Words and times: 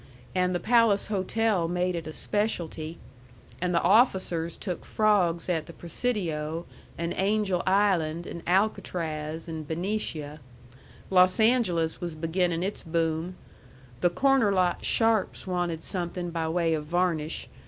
And 0.33 0.55
the 0.55 0.59
Palace 0.59 1.09
Hotel 1.13 1.67
made 1.67 1.93
it 1.95 2.07
a 2.07 2.11
specialty. 2.13 2.97
And 3.61 3.71
the 3.71 3.83
officers 3.83 4.57
took 4.57 4.83
frawgs 4.83 5.47
at 5.47 5.67
the 5.67 5.73
Presidio, 5.73 6.65
an' 6.97 7.13
Angel 7.15 7.61
Island, 7.67 8.25
an' 8.25 8.41
Alcatraz, 8.47 9.47
an' 9.47 9.61
Benicia. 9.61 10.39
Los 11.11 11.39
Angeles 11.39 12.01
was 12.01 12.15
beginnin' 12.15 12.63
its 12.63 12.81
boom. 12.81 13.35
The 13.99 14.09
corner 14.09 14.51
lot 14.51 14.83
sharps 14.83 15.45
wanted 15.45 15.83
something 15.83 16.31
by 16.31 16.49
way 16.49 16.73
of 16.73 16.85
varnish. 16.87 17.47